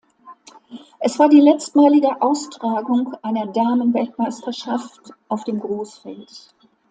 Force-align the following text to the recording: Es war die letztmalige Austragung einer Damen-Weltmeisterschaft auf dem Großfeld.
Es 0.99 1.19
war 1.19 1.29
die 1.29 1.41
letztmalige 1.41 2.23
Austragung 2.23 3.13
einer 3.21 3.45
Damen-Weltmeisterschaft 3.45 5.11
auf 5.27 5.43
dem 5.43 5.59
Großfeld. 5.59 6.55